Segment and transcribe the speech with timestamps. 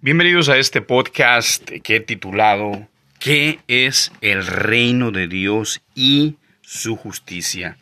[0.00, 2.86] Bienvenidos a este podcast que he titulado
[3.18, 7.78] ¿Qué es el reino de Dios y su justicia?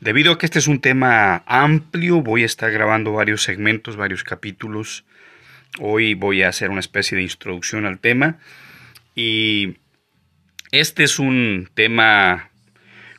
[0.00, 4.24] Debido a que este es un tema amplio, voy a estar grabando varios segmentos, varios
[4.24, 5.04] capítulos.
[5.78, 8.38] Hoy voy a hacer una especie de introducción al tema.
[9.14, 9.76] Y
[10.72, 12.50] este es un tema,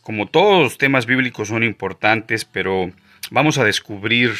[0.01, 2.91] como todos los temas bíblicos son importantes, pero
[3.31, 4.33] vamos a descubrir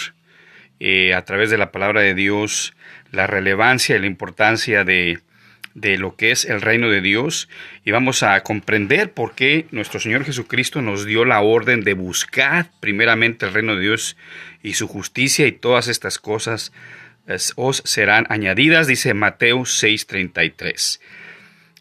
[0.79, 2.73] eh, a través de la palabra de Dios
[3.11, 5.19] la relevancia y la importancia de,
[5.73, 7.49] de lo que es el reino de Dios
[7.85, 12.71] y vamos a comprender por qué nuestro Señor Jesucristo nos dio la orden de buscar
[12.79, 14.17] primeramente el reino de Dios
[14.63, 16.71] y su justicia y todas estas cosas
[17.55, 20.99] os serán añadidas, dice Mateo 6:33.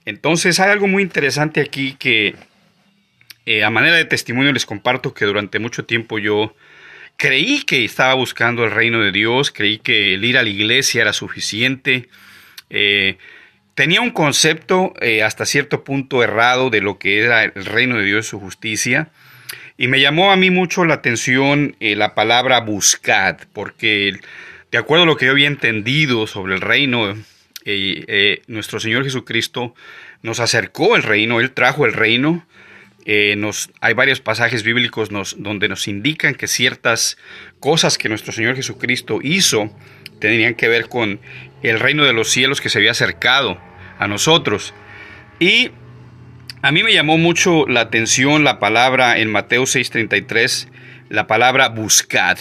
[0.05, 2.35] Entonces hay algo muy interesante aquí que
[3.45, 6.55] eh, a manera de testimonio les comparto que durante mucho tiempo yo
[7.17, 11.03] creí que estaba buscando el reino de Dios, creí que el ir a la iglesia
[11.03, 12.09] era suficiente.
[12.71, 13.19] Eh,
[13.75, 18.05] tenía un concepto eh, hasta cierto punto errado de lo que era el reino de
[18.05, 19.09] Dios y su justicia.
[19.79, 24.19] Y me llamó a mí mucho la atención eh, la palabra buscad, porque
[24.71, 27.15] de acuerdo a lo que yo había entendido sobre el reino,
[28.47, 29.75] nuestro Señor Jesucristo
[30.23, 32.47] nos acercó el reino, Él trajo el reino,
[33.09, 33.41] eh,
[33.81, 37.17] hay varios pasajes bíblicos donde nos indican que ciertas
[37.61, 39.71] cosas que nuestro Señor Jesucristo hizo
[40.19, 41.21] tenían que ver con
[41.63, 43.61] el reino de los cielos que se había acercado
[44.01, 44.75] a nosotros.
[45.39, 45.71] Y
[46.63, 50.69] a mí me llamó mucho la atención la palabra en Mateo 6:33,
[51.09, 52.39] la palabra buscad.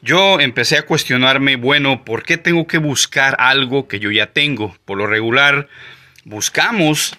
[0.00, 4.74] Yo empecé a cuestionarme, bueno, ¿por qué tengo que buscar algo que yo ya tengo?
[4.86, 5.68] Por lo regular,
[6.24, 7.18] buscamos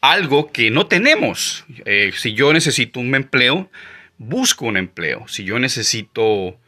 [0.00, 1.64] algo que no tenemos.
[1.84, 3.70] Eh, si yo necesito un empleo,
[4.18, 5.26] busco un empleo.
[5.28, 6.58] Si yo necesito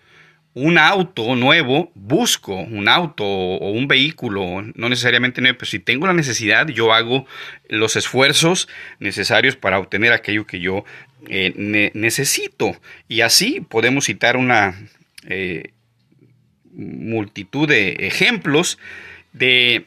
[0.55, 6.06] un auto nuevo, busco un auto o un vehículo, no necesariamente nuevo, pero si tengo
[6.06, 7.27] la necesidad, yo hago
[7.69, 10.85] los esfuerzos necesarios para obtener aquello que yo
[11.29, 12.77] eh, necesito.
[13.08, 14.74] Y así podemos citar una
[15.29, 15.70] eh,
[16.73, 18.79] multitud de ejemplos
[19.33, 19.86] de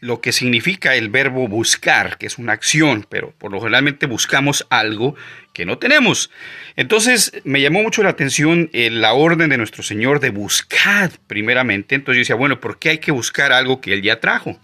[0.00, 4.66] lo que significa el verbo buscar, que es una acción, pero por lo generalmente buscamos
[4.70, 5.16] algo
[5.52, 6.30] que no tenemos.
[6.76, 11.94] Entonces me llamó mucho la atención eh, la orden de nuestro Señor de buscar primeramente.
[11.94, 14.58] Entonces yo decía, bueno, ¿por qué hay que buscar algo que Él ya trajo?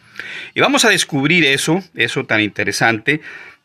[0.55, 3.21] Y vamos a descubrir eso, eso tan interesante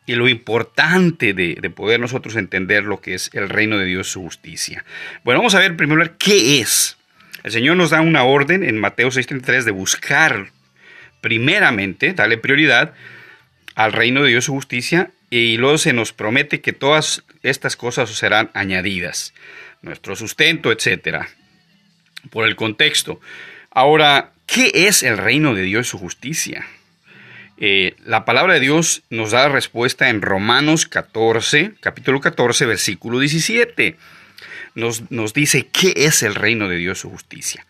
[0.06, 4.08] y lo importante de, de poder nosotros entender lo que es el reino de Dios,
[4.08, 4.84] su justicia.
[5.22, 6.96] Bueno, vamos a ver primero qué es.
[7.44, 10.48] El Señor nos da una orden en Mateo 6:33 de buscar
[11.20, 12.94] primeramente, darle prioridad
[13.74, 18.10] al reino de Dios su justicia y luego se nos promete que todas estas cosas
[18.10, 19.32] serán añadidas,
[19.82, 21.28] nuestro sustento, etcétera,
[22.30, 23.20] por el contexto.
[23.70, 26.66] Ahora, ¿qué es el reino de Dios su justicia?
[27.62, 33.96] Eh, la palabra de Dios nos da respuesta en Romanos 14, capítulo 14, versículo 17.
[34.74, 37.66] Nos, nos dice qué es el reino de Dios su justicia.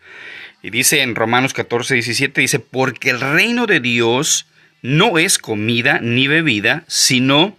[0.63, 4.45] Y dice en Romanos 14, 17, dice, porque el reino de Dios
[4.81, 7.57] no es comida ni bebida, sino,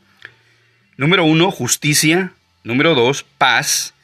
[0.97, 2.33] número uno, justicia,
[2.65, 3.95] número dos, paz,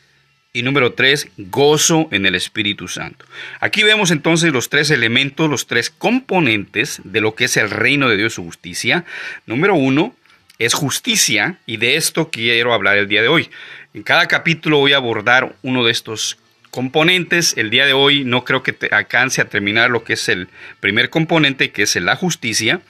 [0.52, 3.26] y número tres, gozo en el Espíritu Santo.
[3.60, 8.08] Aquí vemos entonces los tres elementos, los tres componentes de lo que es el reino
[8.08, 9.04] de Dios, su justicia.
[9.46, 10.16] Número uno
[10.58, 13.50] es justicia, y de esto quiero hablar el día de hoy.
[13.94, 16.38] En cada capítulo voy a abordar uno de estos
[16.78, 17.56] componentes.
[17.56, 20.46] El día de hoy no creo que te alcance a terminar lo que es el
[20.78, 22.82] primer componente, que es la justicia,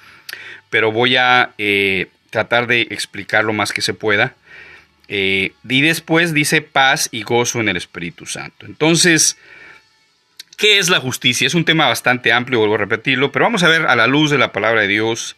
[0.68, 4.34] pero voy a eh, tratar de explicar lo más que se pueda.
[5.08, 8.66] Eh, y después dice paz y gozo en el Espíritu Santo.
[8.66, 9.38] Entonces,
[10.58, 11.46] ¿qué es la justicia?
[11.46, 14.30] Es un tema bastante amplio, vuelvo a repetirlo, pero vamos a ver a la luz
[14.30, 15.34] de la palabra de Dios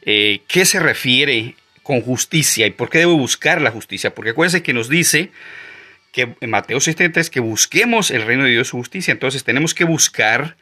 [0.00, 4.14] eh, qué se refiere con justicia y por qué debo buscar la justicia.
[4.14, 5.30] Porque acuérdense que nos dice
[6.12, 9.12] que en Mateo 6:33 que busquemos el reino de Dios su justicia.
[9.12, 10.56] Entonces tenemos que buscar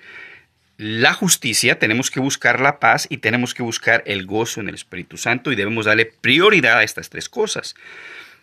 [0.79, 4.75] la justicia, tenemos que buscar la paz y tenemos que buscar el gozo en el
[4.75, 7.75] Espíritu Santo y debemos darle prioridad a estas tres cosas.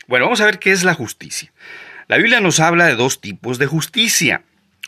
[0.06, 1.52] Bueno, vamos a ver qué es la justicia.
[2.08, 4.44] La Biblia nos habla de dos tipos de justicia.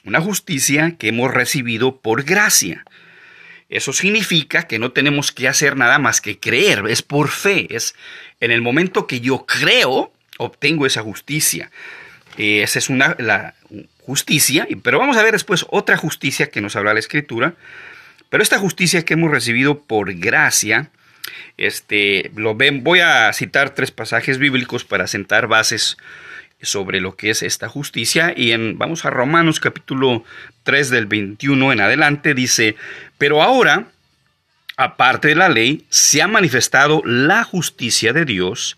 [0.06, 2.86] Una justicia que hemos recibido por gracia.
[3.68, 7.96] Eso significa que no tenemos que hacer nada más que creer, es por fe, es
[8.40, 11.70] en el momento que yo creo, obtengo esa justicia.
[12.40, 13.54] Esa es una, la
[14.02, 17.56] justicia, pero vamos a ver después otra justicia que nos habla la Escritura.
[18.30, 20.90] Pero esta justicia que hemos recibido por gracia,
[21.58, 25.98] este, lo ven, voy a citar tres pasajes bíblicos para sentar bases
[26.62, 30.26] sobre lo que es esta justicia y en vamos a Romanos capítulo
[30.64, 32.76] 3 del 21 en adelante dice,
[33.18, 33.88] "Pero ahora
[34.80, 38.78] aparte de la ley se ha manifestado la justicia de Dios,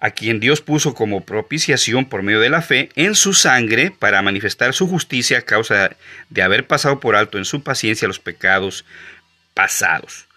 [0.00, 4.22] a quien Dios puso como propiciación por medio de la fe en su sangre para
[4.22, 5.96] manifestar su justicia a causa
[6.30, 8.84] de haber pasado por alto en su paciencia los pecados
[9.54, 10.28] pasados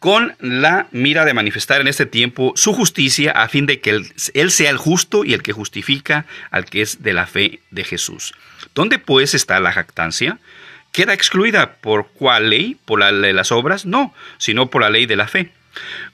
[0.00, 4.50] con la mira de manifestar en este tiempo su justicia a fin de que él,
[4.50, 8.32] sea el justo y el que justifica al que es de la fe de Jesús.
[8.74, 10.38] ¿Dónde pues está la jactancia?
[10.90, 12.78] ¿Queda excluida por cuál ley?
[12.86, 13.84] ¿Por la de las obras?
[13.84, 15.52] No, sino por la ley de la fe.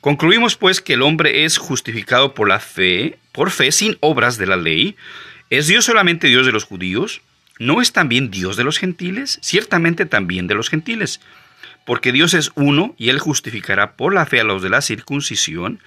[0.00, 4.46] Concluimos pues que el hombre es justificado por la fe, por fe sin obras de
[4.46, 4.96] la ley.
[5.50, 7.22] ¿Es Dios solamente Dios de los judíos?
[7.58, 9.38] ¿No es también Dios de los gentiles?
[9.42, 11.20] Ciertamente también de los gentiles
[11.86, 15.80] porque Dios es uno y Él justificará por la fe a los de la circuncisión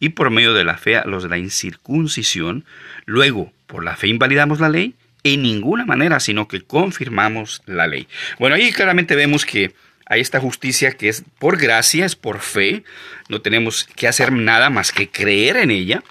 [0.00, 2.64] y por medio de la fe a los de la incircuncisión.
[3.06, 8.08] Luego, por la fe invalidamos la ley en ninguna manera, sino que confirmamos la ley.
[8.38, 9.72] Bueno, ahí claramente vemos que
[10.06, 12.84] hay esta justicia que es por gracia, es por fe,
[13.28, 16.02] no tenemos que hacer nada más que creer en ella.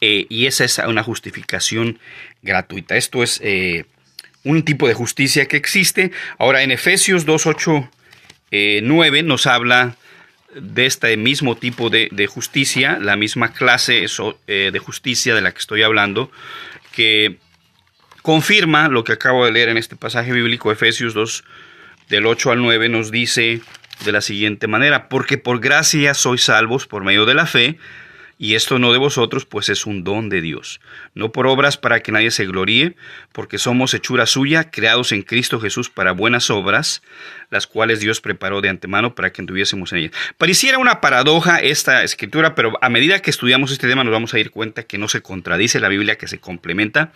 [0.00, 1.98] Eh, y esa es una justificación
[2.42, 2.96] gratuita.
[2.96, 3.84] Esto es eh,
[4.44, 6.10] un tipo de justicia que existe.
[6.38, 7.88] Ahora en Efesios 2.8
[8.82, 9.96] 9 eh, nos habla
[10.54, 14.06] de este mismo tipo de, justicia, la misma clase
[14.48, 16.32] de justicia de la que estoy hablando,
[16.92, 17.36] que
[18.22, 21.44] confirma lo que acabo de leer en este pasaje bíblico, Efesios 2,
[22.10, 23.60] del 8 al 9, nos dice
[24.04, 27.78] de la siguiente manera, porque por gracia sois salvos por medio de la fe,
[28.36, 30.80] y esto no de vosotros, pues es un don de Dios,
[31.14, 32.96] no por obras para que nadie se gloríe,
[33.32, 37.02] porque somos hechura suya, creados en Cristo Jesús para buenas obras,
[37.50, 40.12] las cuales Dios preparó de antemano para que anduviésemos en ellas.
[40.38, 44.38] Pareciera una paradoja esta escritura, pero a medida que estudiamos este tema nos vamos a
[44.38, 47.12] ir cuenta que no se contradice la Biblia, que se complementa.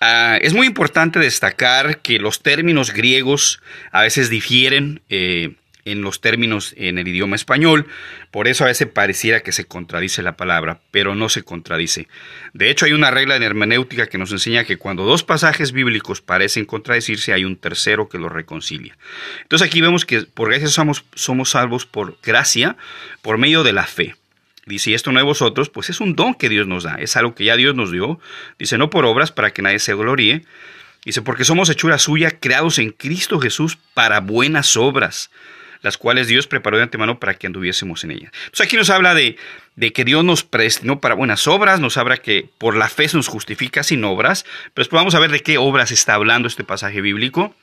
[0.00, 3.60] Ah, es muy importante destacar que los términos griegos
[3.90, 5.02] a veces difieren.
[5.08, 5.54] Eh,
[5.90, 7.86] en los términos en el idioma español,
[8.30, 12.08] por eso a veces pareciera que se contradice la palabra, pero no se contradice.
[12.52, 16.20] De hecho, hay una regla en hermenéutica que nos enseña que cuando dos pasajes bíblicos
[16.20, 18.96] parecen contradecirse, hay un tercero que los reconcilia.
[19.42, 22.76] Entonces aquí vemos que por gracia somos, somos salvos por gracia,
[23.22, 24.14] por medio de la fe.
[24.68, 27.34] Dice, esto no de vosotros, pues es un don que Dios nos da, es algo
[27.34, 28.20] que ya Dios nos dio.
[28.58, 30.44] Dice, no por obras para que nadie se gloríe.
[31.04, 35.30] Dice, porque somos hechura suya, creados en Cristo Jesús para buenas obras
[35.82, 38.32] las cuales Dios preparó de antemano para que anduviésemos en ellas.
[38.46, 39.36] Entonces aquí nos habla de,
[39.76, 43.16] de que Dios nos predestinó para buenas obras, nos habla que por la fe se
[43.16, 44.44] nos justifica sin obras,
[44.74, 47.54] pero después vamos a ver de qué obras está hablando este pasaje bíblico.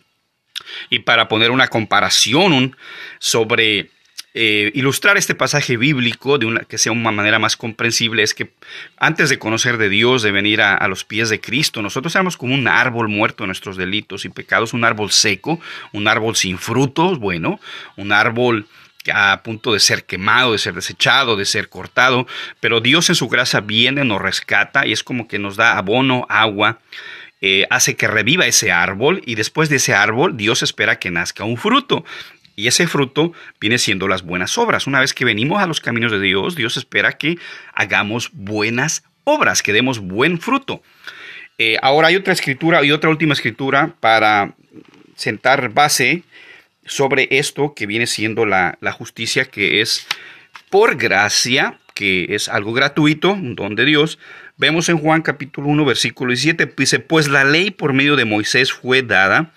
[0.89, 2.77] Y para poner una comparación
[3.19, 3.89] sobre
[4.37, 8.51] eh, ilustrar este pasaje bíblico de una que sea una manera más comprensible es que
[8.97, 12.53] antes de conocer de Dios, de venir a, los pies de Cristo, nosotros éramos como
[12.53, 15.61] un árbol muerto en nuestros delitos y pecados, un árbol seco,
[15.93, 17.61] un árbol sin frutos, bueno,
[17.95, 18.67] un árbol
[19.13, 22.27] a punto de ser quemado, de ser desechado, de ser cortado,
[22.59, 26.25] pero Dios en su gracia viene, nos rescata y es como que nos da abono,
[26.27, 26.79] agua,
[27.39, 31.43] eh, hace que reviva ese árbol y después de ese árbol Dios espera que nazca
[31.43, 32.03] un fruto.
[32.55, 34.87] Y ese fruto viene siendo las buenas obras.
[34.87, 37.37] Una vez que venimos a los caminos de Dios, Dios espera que
[37.73, 40.81] hagamos buenas obras, que demos buen fruto.
[41.57, 44.55] Eh, ahora hay otra escritura y otra última escritura para
[45.15, 46.23] sentar base
[46.85, 50.07] sobre esto que viene siendo la, la justicia, que es
[50.69, 54.19] por gracia, que es algo gratuito, un don de Dios.
[54.57, 58.71] Vemos en Juan capítulo 1, versículo 17, dice, pues la ley por medio de Moisés
[58.71, 59.51] fue dada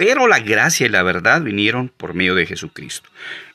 [0.00, 3.10] pero la gracia y la verdad vinieron por medio de Jesucristo.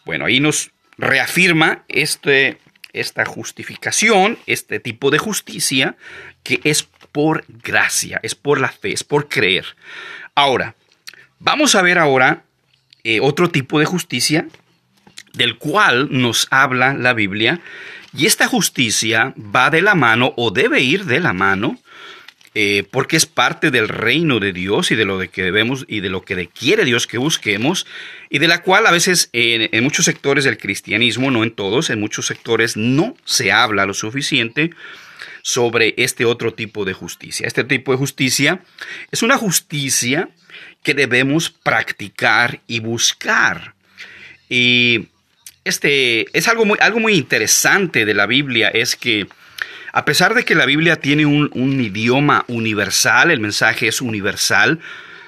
[0.05, 2.59] Bueno, ahí nos reafirma este,
[2.93, 5.97] esta justificación, este tipo de justicia,
[6.43, 9.65] que es por gracia, es por la fe, es por creer.
[10.35, 10.75] Ahora,
[11.39, 12.43] vamos a ver ahora
[13.03, 14.47] eh, otro tipo de justicia
[15.33, 17.59] del cual nos habla la Biblia,
[18.15, 21.79] y esta justicia va de la mano o debe ir de la mano
[22.57, 25.99] eh, porque es parte del reino de Dios y de lo de que debemos y
[25.99, 27.85] de lo que quiere Dios que busquemos
[28.29, 31.99] y de la cual a veces en, muchos sectores del cristianismo, no en todos, en
[31.99, 34.69] muchos sectores no se habla lo suficiente
[35.41, 37.45] sobre este otro tipo de justicia.
[37.45, 38.61] Este tipo de justicia
[39.11, 40.29] es una justicia
[40.81, 43.73] que debemos practicar y buscar.
[44.47, 45.09] Y
[45.65, 49.27] este es algo muy, algo muy interesante de la Biblia, es que
[49.95, 54.81] a pesar de que la Biblia tiene un, idioma universal, el mensaje es universal,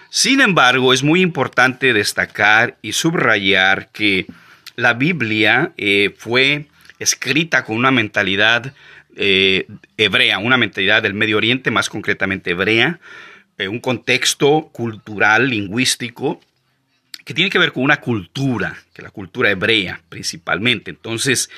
[0.10, 4.26] sin embargo es muy importante destacar y subrayar que
[4.76, 6.66] la Biblia eh, fue
[7.00, 8.74] escrita con una mentalidad
[9.16, 13.00] eh, hebrea, una mentalidad del Medio Oriente, más concretamente hebrea,
[13.58, 16.42] eh, un contexto cultural, lingüístico,
[17.24, 20.92] que tiene que ver con una cultura, que la cultura hebrea principalmente.
[20.92, 21.50] Entonces,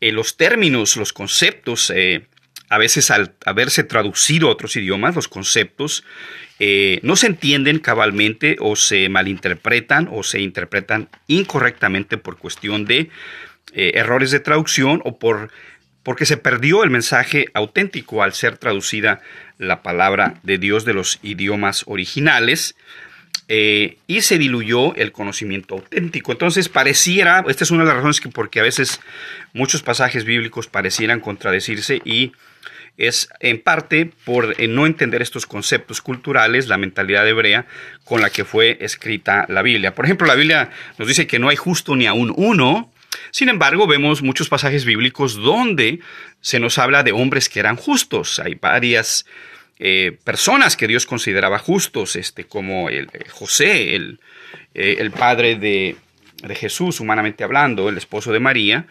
[0.00, 1.90] los términos, los conceptos,
[2.68, 6.04] a veces al haberse traducido otros idiomas, los conceptos
[6.58, 13.10] eh, no se entienden cabalmente o se malinterpretan o se interpretan incorrectamente por cuestión de
[13.76, 15.50] errores de traducción o por
[16.04, 19.20] porque se perdió el mensaje auténtico al ser traducida
[19.58, 22.76] la palabra de Dios de los idiomas originales.
[23.48, 26.32] Eh, y se diluyó el conocimiento auténtico.
[26.32, 29.00] Entonces pareciera, esta es una de las razones que porque a veces
[29.52, 32.32] muchos pasajes bíblicos parecieran contradecirse y
[32.96, 37.66] es en parte por eh, no entender estos conceptos culturales, la mentalidad hebrea
[38.04, 39.94] con la que fue escrita la Biblia.
[39.94, 42.92] Por ejemplo, la Biblia nos dice que no hay justo ni aún uno.
[43.30, 46.00] Sin embargo, vemos muchos pasajes bíblicos donde
[46.40, 48.38] se nos habla de hombres que eran justos.
[48.38, 49.26] Hay varias
[49.78, 52.88] eh, personas que Dios consideraba justos, este, como
[53.30, 54.20] José, el,
[54.74, 55.96] eh, el padre de,
[56.42, 58.86] de, Jesús, humanamente hablando, el esposo de María,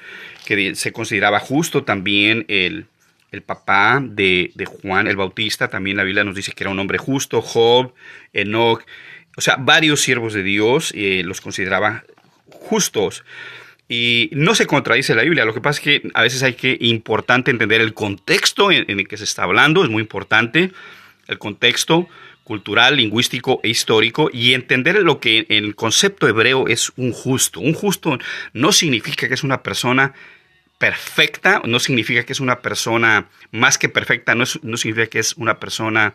[0.45, 2.87] que se consideraba justo también el,
[3.33, 6.99] el papá de, Juan el Bautista, también la Biblia nos dice que era un hombre
[6.99, 7.93] justo, Job,
[8.31, 8.85] Enoch,
[9.35, 12.03] o sea, varios siervos de Dios los consideraba
[12.47, 13.25] justos.
[13.89, 16.77] Y no se contradice la Biblia, lo que pasa es que a veces hay que
[16.79, 20.71] importante entender el contexto en, el que se está hablando, es muy importante
[21.27, 22.07] el contexto
[22.43, 27.59] cultural, lingüístico e histórico y entender lo que en el concepto hebreo es un justo.
[27.59, 28.19] Un justo
[28.53, 30.13] no significa que es una persona
[30.77, 35.33] perfecta, no significa que es una persona más que perfecta, no, no significa que es
[35.37, 36.13] una persona,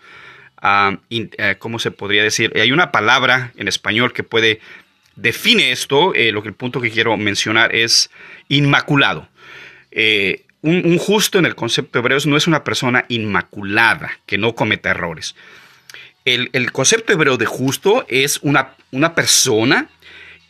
[0.60, 2.52] ah, eh, ¿cómo se podría decir?
[2.56, 4.60] Hay una palabra en español que puede
[5.18, 8.10] define esto, eh, lo que el punto que quiero mencionar es
[8.48, 9.28] inmaculado.
[9.90, 14.90] Eh, un, justo en el concepto hebreo no es una persona inmaculada, que no cometa
[14.90, 15.34] errores.
[16.24, 19.88] El, concepto hebreo de justo es una, una persona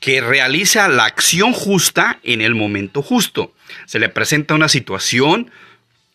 [0.00, 3.52] que realiza la acción justa en el momento justo.
[3.86, 5.50] Se le presenta una situación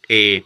[0.09, 0.43] eh,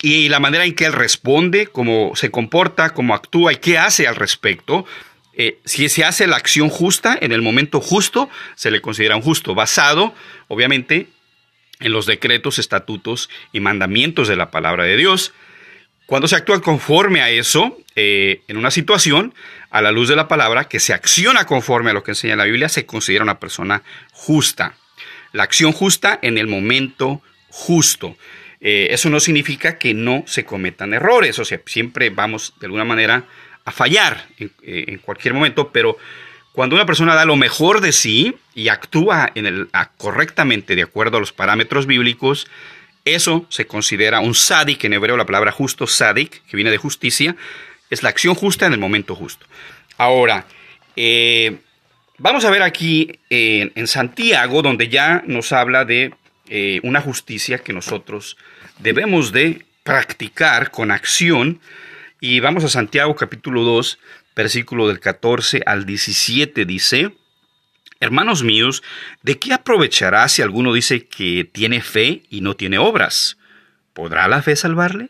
[0.00, 4.06] y la manera en que él responde, cómo se comporta, cómo actúa y qué hace
[4.06, 4.86] al respecto,
[5.38, 9.22] eh, si se hace la acción justa en el momento justo, se le considera un
[9.22, 10.14] justo, basado,
[10.48, 11.08] obviamente,
[11.80, 15.34] en los decretos, estatutos y mandamientos de la palabra de Dios.
[16.06, 19.34] Cuando se actúa conforme a eso, eh, en una situación,
[19.76, 22.44] a la luz de la palabra, que se acciona conforme a lo que enseña la
[22.44, 24.74] Biblia, se considera una persona justa.
[25.32, 28.16] La acción justa en el momento justo.
[28.58, 32.84] Eh, eso no significa que no se cometan errores, o sea, siempre vamos de alguna
[32.84, 33.24] manera
[33.66, 35.98] a fallar eh, en, cualquier momento, pero
[36.52, 39.30] cuando una persona da lo mejor de sí y actúa
[39.98, 42.46] correctamente de acuerdo a los parámetros bíblicos,
[43.04, 47.36] eso se considera un sadik, en hebreo la palabra justo, sadik, que viene de justicia,
[47.90, 49.46] es la acción justa en el momento justo.
[49.98, 50.46] Ahora,
[50.96, 51.58] eh,
[52.18, 56.12] vamos a ver aquí en Santiago, donde ya nos habla de
[56.48, 58.36] eh, una justicia que nosotros
[58.78, 61.60] debemos de practicar con acción
[62.20, 63.98] y vamos a Santiago capítulo 2,
[64.36, 67.16] versículo del 14 al 17 dice,
[67.98, 68.84] Hermanos míos,
[69.22, 73.38] ¿de qué aprovechará si alguno dice que tiene fe y no tiene obras?
[73.92, 75.08] ¿Podrá la fe salvarle?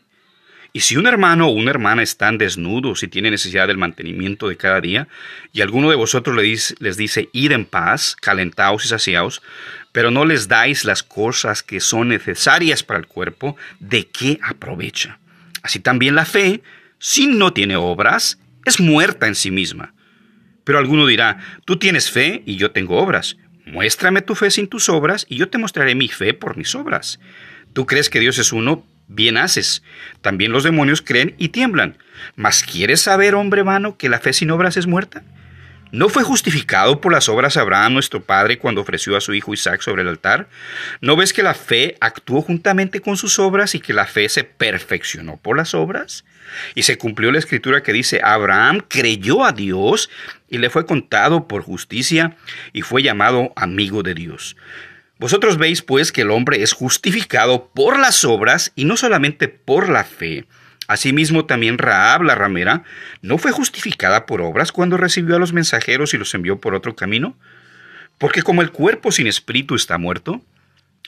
[0.77, 4.57] Y si un hermano o una hermana están desnudos y tienen necesidad del mantenimiento de
[4.57, 5.07] cada día,
[5.51, 9.41] y alguno de vosotros les dice, id en paz, calentaos y saciaos,
[9.91, 15.17] pero no les dais las cosas que son necesarias para el cuerpo, ¿de qué aprovecha?
[15.63, 16.61] Así también la fe,
[16.99, 19.95] si no tiene obras, es muerta en sí misma.
[20.63, 23.37] Pero alguno dirá, tú tienes fe y yo tengo obras.
[23.65, 27.19] Muéstrame tu fe sin tus obras y yo te mostraré mi fe por mis obras.
[27.73, 29.83] Tú crees que Dios es uno, bien haces.
[30.21, 31.97] También los demonios creen y tiemblan.
[32.35, 35.23] Mas ¿quieres saber, hombre vano, que la fe sin obras es muerta?
[35.91, 39.81] ¿No fue justificado por las obras Abraham nuestro padre cuando ofreció a su hijo Isaac
[39.81, 40.49] sobre el altar?
[40.99, 44.43] ¿No ves que la fe actuó juntamente con sus obras y que la fe se
[44.43, 46.25] perfeccionó por las obras?
[46.75, 50.09] Y se cumplió la escritura que dice, Abraham creyó a Dios
[50.49, 52.35] y le fue contado por justicia
[52.73, 54.57] y fue llamado amigo de Dios.
[55.19, 59.89] Vosotros veis pues que el hombre es justificado por las obras y no solamente por
[59.89, 60.45] la fe.
[60.87, 62.83] Asimismo también Raab la ramera
[63.21, 66.95] no fue justificada por obras cuando recibió a los mensajeros y los envió por otro
[66.95, 67.35] camino.
[68.17, 70.41] Porque como el cuerpo sin espíritu está muerto,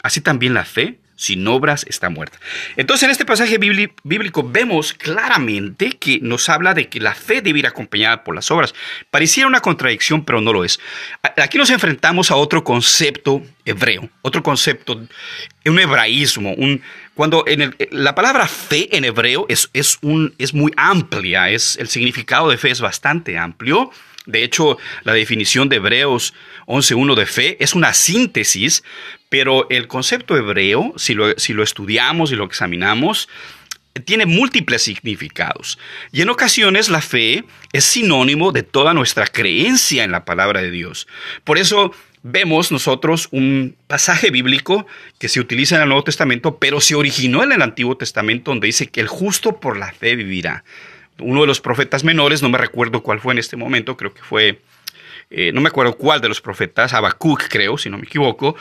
[0.03, 2.39] así también la fe sin obras está muerta.
[2.77, 7.59] Entonces en este pasaje bíblico vemos claramente que nos habla de que la fe debe
[7.59, 8.73] ir acompañada por las obras.
[9.11, 10.79] Pareciera una contradicción, pero no lo es.
[11.35, 15.01] Aquí nos enfrentamos a otro concepto hebreo, otro concepto,
[15.65, 16.55] un hebraísmo,
[17.15, 17.43] cuando
[17.91, 22.79] la palabra fe en hebreo es, es muy amplia, es, el significado de fe es
[22.79, 23.91] bastante amplio.
[24.25, 26.33] De hecho, la definición de Hebreos
[26.67, 28.83] 11.1 de fe es una síntesis,
[29.29, 33.29] pero el concepto hebreo, si lo, si lo estudiamos y lo examinamos,
[34.05, 35.77] tiene múltiples significados.
[36.11, 40.71] Y en ocasiones la fe es sinónimo de toda nuestra creencia en la palabra de
[40.71, 41.07] Dios.
[41.43, 44.85] Por eso vemos nosotros un pasaje bíblico
[45.17, 48.67] que se utiliza en el Nuevo Testamento, pero se originó en el Antiguo Testamento, donde
[48.67, 50.63] dice que el justo por la fe vivirá
[51.19, 54.21] uno de los profetas menores, no me recuerdo cuál fue en este momento, creo que
[54.21, 54.61] fue,
[55.29, 58.55] eh, no me acuerdo cuál de los profetas, Habacuc creo, si no me equivoco,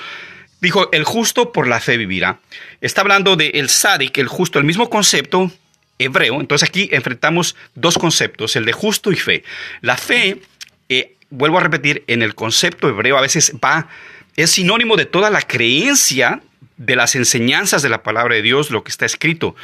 [0.61, 2.41] dijo, el justo por la fe vivirá.
[2.81, 3.69] Está hablando de el
[4.15, 5.51] el justo, el mismo concepto
[5.99, 6.41] hebreo.
[6.41, 9.45] Entonces aquí enfrentamos dos conceptos, el de justo y fe.
[9.81, 10.41] La fe,
[10.89, 13.89] eh, vuelvo a repetir, en el concepto hebreo a veces va,
[14.37, 16.41] es sinónimo de toda la creencia
[16.77, 19.57] de las enseñanzas de la palabra de Dios, lo que está escrito.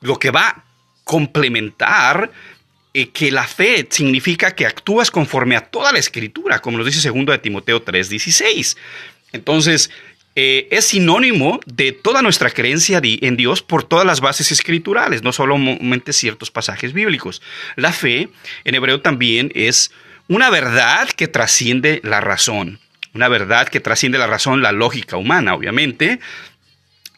[0.00, 0.64] Lo que va
[1.04, 2.30] complementar
[2.94, 7.08] eh, que la fe significa que actúas conforme a toda la escritura, como nos dice
[7.08, 8.76] 2 de Timoteo 3:16.
[9.32, 9.90] Entonces,
[10.34, 15.32] eh, es sinónimo de toda nuestra creencia en Dios por todas las bases escriturales, no
[15.32, 17.42] solamente ciertos pasajes bíblicos.
[17.76, 18.28] La fe
[18.64, 19.90] en hebreo también es
[20.28, 22.78] una verdad que trasciende la razón,
[23.14, 26.18] una verdad que trasciende la razón, la lógica humana, obviamente,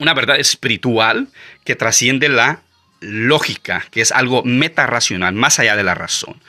[0.00, 1.28] una verdad espiritual
[1.64, 2.62] que trasciende la
[3.04, 6.40] lógica, que es algo metarracional, más allá de la razón.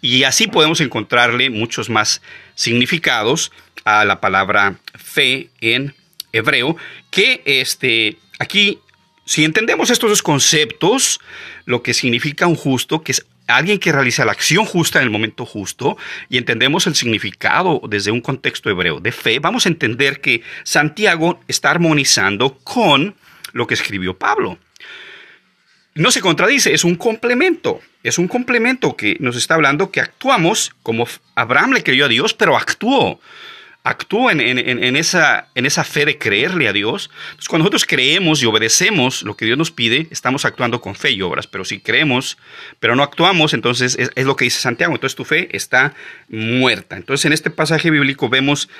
[0.00, 2.22] Y así podemos encontrarle muchos más
[2.54, 3.52] significados
[3.84, 5.94] a la palabra fe en
[6.32, 6.76] hebreo,
[7.10, 8.80] que este, aquí,
[9.24, 11.20] si entendemos estos dos conceptos,
[11.64, 15.10] lo que significa un justo, que es alguien que realiza la acción justa en el
[15.10, 15.96] momento justo,
[16.28, 21.40] y entendemos el significado desde un contexto hebreo de fe, vamos a entender que Santiago
[21.48, 23.14] está armonizando con
[23.52, 24.58] lo que escribió Pablo
[25.94, 27.80] no se contradice, es un complemento.
[28.02, 32.34] Es un complemento que nos está hablando que actuamos como Abraham le creyó a Dios,
[32.34, 33.20] pero actuó.
[33.86, 34.40] Actuó en,
[34.96, 37.10] esa, en esa fe de creerle a Dios.
[37.26, 41.10] Entonces, cuando nosotros creemos y obedecemos lo que Dios nos pide, estamos actuando con fe
[41.10, 41.46] y obras.
[41.46, 42.38] Pero si creemos,
[42.80, 44.94] pero no actuamos, entonces es, es lo que dice Santiago.
[44.94, 45.94] Entonces tu fe está
[46.28, 46.96] muerta.
[46.96, 48.70] Entonces, en este pasaje bíblico vemos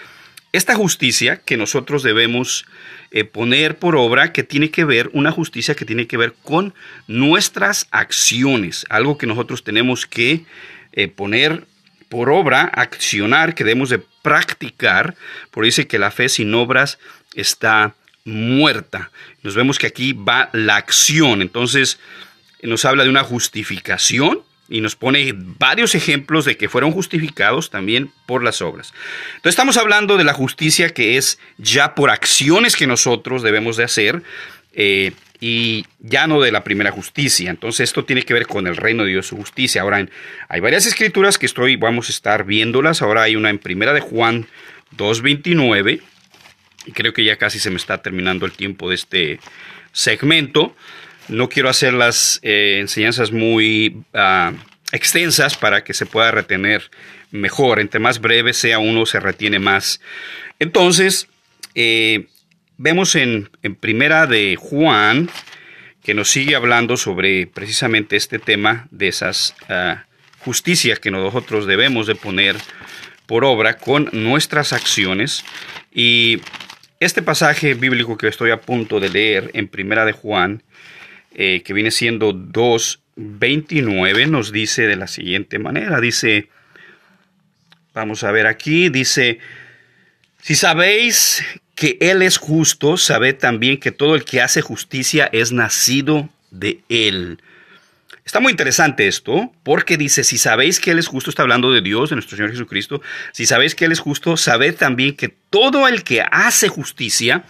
[0.54, 2.64] esta justicia que nosotros debemos
[3.10, 6.74] eh, poner por obra, que tiene que ver, una justicia que tiene que ver con
[7.08, 10.44] nuestras acciones, algo que nosotros tenemos que
[10.92, 11.66] eh, poner
[12.08, 15.16] por obra, accionar, que debemos de practicar,
[15.50, 17.00] por dice que la fe sin obras
[17.34, 19.10] está muerta.
[19.42, 21.98] Nos vemos que aquí va la acción, entonces
[22.62, 28.10] nos habla de una justificación, y nos pone varios ejemplos de que fueron justificados también
[28.26, 28.94] por las obras.
[29.36, 33.84] Entonces estamos hablando de la justicia que es ya por acciones que nosotros debemos de
[33.84, 34.22] hacer
[34.72, 37.50] eh, y ya no de la primera justicia.
[37.50, 39.82] Entonces esto tiene que ver con el reino de Dios, su justicia.
[39.82, 40.06] Ahora
[40.48, 43.02] hay varias escrituras que estoy, vamos a estar viéndolas.
[43.02, 44.46] Ahora hay una en primera de Juan
[44.96, 46.00] 2.29
[46.86, 49.40] y creo que ya casi se me está terminando el tiempo de este
[49.92, 50.74] segmento.
[51.28, 54.52] No quiero hacer las eh, enseñanzas muy ah,
[54.92, 56.90] extensas para que se pueda retener
[57.30, 57.80] mejor.
[57.80, 60.00] Entre más breve sea uno, se retiene más.
[60.58, 61.28] Entonces,
[61.74, 62.26] eh,
[62.76, 65.30] vemos en, primera de Juan
[66.02, 70.04] que nos sigue hablando sobre precisamente este tema de esas ah,
[70.40, 72.56] justicias que nosotros debemos de poner
[73.26, 75.44] por obra con nuestras acciones.
[75.92, 76.40] Y
[77.00, 80.62] este pasaje bíblico que estoy a punto de leer en primera de Juan,
[81.34, 86.48] eh, que viene siendo 2.29, nos dice de la siguiente manera, dice,
[87.92, 89.38] vamos a ver aquí, dice,
[90.42, 91.44] si sabéis
[91.74, 96.80] que Él es justo, sabed también que todo el que hace justicia es nacido de
[96.88, 97.38] Él.
[98.24, 101.82] Está muy interesante esto, porque dice, si sabéis que Él es justo, está hablando de
[101.82, 105.88] Dios, de nuestro Señor Jesucristo, si sabéis que Él es justo, sabed también que todo
[105.88, 107.44] el que hace justicia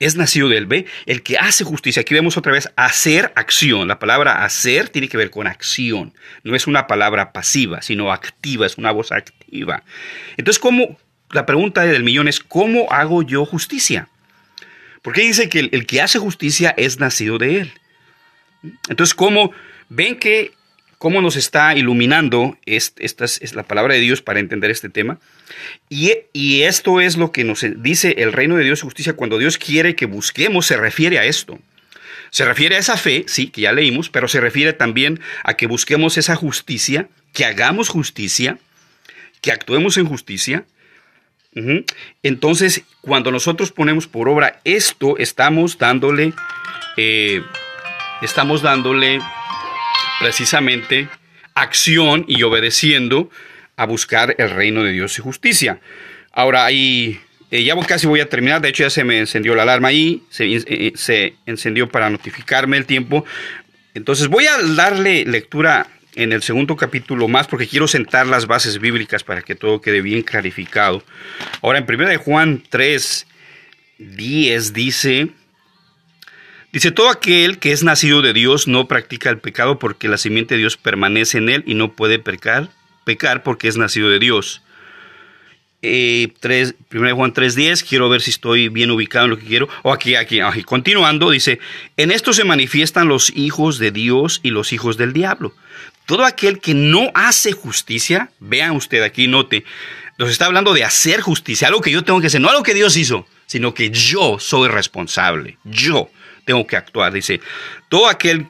[0.00, 2.00] es nacido del B, el que hace justicia.
[2.00, 3.86] Aquí vemos otra vez hacer acción.
[3.88, 6.12] La palabra hacer tiene que ver con acción.
[6.42, 9.84] No es una palabra pasiva, sino activa, es una voz activa.
[10.36, 10.98] Entonces, ¿cómo?
[11.30, 14.08] La pregunta del millón es, ¿cómo hago yo justicia?
[15.02, 17.72] Porque dice que el, el que hace justicia es nacido de él.
[18.88, 19.52] Entonces, ¿cómo
[19.88, 20.52] ven que
[21.04, 25.18] cómo nos está iluminando esta es, la palabra de Dios para entender este tema.
[25.90, 29.96] Y, esto es lo que nos dice el reino de Dios justicia cuando Dios quiere
[29.96, 31.58] que busquemos, se refiere a esto.
[32.30, 35.66] Se refiere a esa fe, sí, que ya leímos, pero se refiere también a que
[35.66, 38.56] busquemos esa justicia, que hagamos justicia,
[39.42, 40.64] que actuemos en justicia.
[42.22, 46.32] Entonces, cuando nosotros ponemos por obra esto, estamos dándole,
[46.96, 47.42] eh,
[48.22, 49.20] estamos dándole
[50.20, 51.08] precisamente
[51.54, 53.30] acción y obedeciendo
[53.76, 55.80] a buscar el reino de Dios y justicia.
[56.32, 59.62] Ahora, ahí eh, ya casi voy a terminar, de hecho ya se me encendió la
[59.62, 63.24] alarma ahí, se, eh, se encendió para notificarme el tiempo.
[63.94, 68.78] Entonces voy a darle lectura en el segundo capítulo más porque quiero sentar las bases
[68.78, 71.02] bíblicas para que todo quede bien clarificado.
[71.62, 73.26] Ahora en 1 de Juan 3,
[73.98, 75.28] 10 dice,
[76.74, 80.54] dice, todo aquel que es nacido de Dios no practica el pecado porque la simiente
[80.54, 82.68] de Dios permanece en él y no puede pecar,
[83.04, 84.60] pecar porque es nacido de Dios.
[85.86, 89.68] Eh, 3, 1 Juan 3.10, quiero ver si estoy bien ubicado en lo que quiero.
[89.82, 91.60] O aquí, aquí, aquí, continuando, dice,
[91.96, 95.54] en esto se manifiestan los hijos de Dios y los hijos del diablo.
[96.06, 99.64] Todo aquel que no hace justicia, vean usted aquí, note,
[100.18, 102.74] nos está hablando de hacer justicia, algo que yo tengo que hacer, no algo que
[102.74, 106.08] Dios hizo, sino que yo soy responsable, yo
[106.44, 107.12] tengo que actuar.
[107.12, 107.40] Dice,
[107.88, 108.48] todo aquel,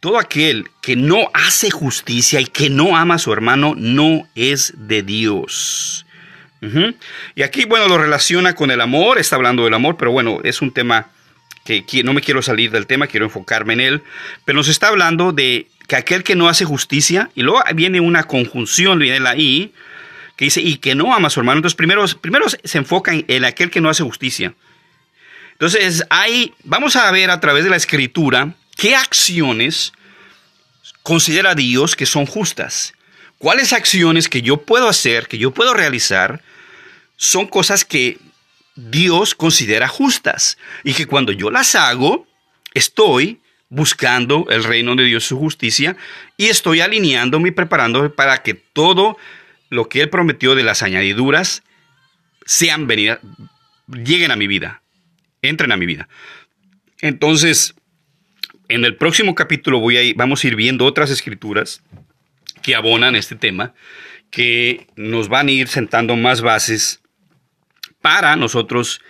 [0.00, 4.74] todo aquel que no hace justicia y que no ama a su hermano no es
[4.76, 6.06] de Dios.
[7.34, 10.60] Y aquí, bueno, lo relaciona con el amor, está hablando del amor, pero bueno, es
[10.60, 11.08] un tema
[11.64, 14.02] que no me quiero salir del tema, quiero enfocarme en él,
[14.44, 18.24] pero nos está hablando de que aquel que no hace justicia, y luego viene una
[18.24, 19.72] conjunción, viene la I,
[20.36, 21.58] que dice, y que no ama a su hermano.
[21.58, 24.54] Entonces, primero, primero se enfoca en, aquel que no hace justicia.
[25.60, 29.92] Entonces, ahí vamos a ver a través de la escritura qué acciones
[31.02, 32.94] considera Dios que son justas.
[33.36, 36.42] ¿Cuáles acciones que yo puedo hacer, que yo puedo realizar,
[37.16, 38.16] son cosas que
[38.74, 42.26] Dios considera justas y que cuando yo las hago,
[42.72, 45.94] estoy buscando el reino de Dios, su justicia,
[46.38, 49.18] y estoy alineándome y preparándome para que todo
[49.68, 51.62] lo que Él prometió de las añadiduras
[52.46, 53.18] sean venidas,
[53.86, 54.80] lleguen a mi vida,
[55.42, 56.08] entren a mi vida.
[57.00, 57.74] Entonces,
[58.68, 61.82] en el próximo capítulo voy a vamos a ir viendo otras escrituras
[62.62, 63.74] que abonan este tema,
[64.30, 67.00] que nos van a ir sentando más bases
[68.00, 69.00] para nosotros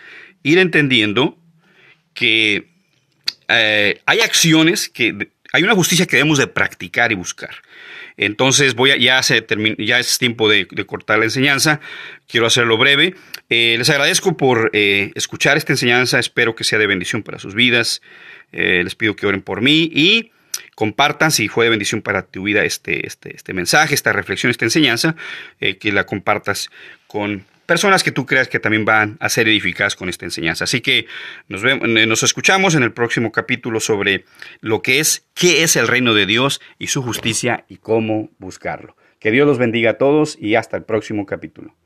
[0.43, 1.39] ir entendiendo
[2.15, 2.69] que
[3.49, 7.57] eh, hay acciones que hay una justicia que debemos de practicar y buscar.
[8.17, 9.45] Entonces voy a, ya, se
[9.79, 11.81] ya es tiempo de, cortar la enseñanza.
[12.29, 13.15] Quiero hacerlo breve.
[13.51, 16.19] Eh, les agradezco por eh, escuchar esta enseñanza.
[16.19, 18.01] Espero que sea de bendición para sus vidas.
[18.53, 20.33] les pido que oren por mí y
[20.75, 24.65] compartan si fue de bendición para tu vida este, este, este mensaje, esta reflexión, esta
[24.65, 25.15] enseñanza,
[25.59, 26.71] que la compartas
[27.07, 30.65] con personas que tú creas que también van a ser edificadas con esta enseñanza.
[30.65, 31.07] Así que
[31.47, 34.25] nos, eh, nos escuchamos en el próximo capítulo sobre
[34.61, 38.97] lo que es, qué es el reino de Dios y su justicia y cómo buscarlo.
[39.21, 41.77] Que Dios los bendiga a todos y hasta el próximo capítulo.